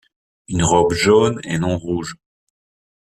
[0.47, 2.15] Une robe jaune et non rouge.